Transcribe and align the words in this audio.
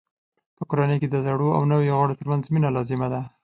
په 0.57 0.63
کورنۍ 0.69 0.97
کې 1.01 1.07
د 1.09 1.15
زړو 1.25 1.49
او 1.57 1.63
نویو 1.71 1.99
غړو 2.01 2.19
ترمنځ 2.19 2.43
مینه 2.53 2.69
لازمه 2.75 3.07
ده. 3.13 3.21